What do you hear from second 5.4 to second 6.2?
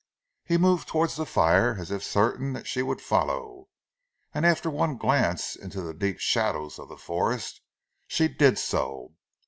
into the deep